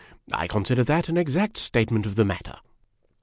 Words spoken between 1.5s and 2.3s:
statement of the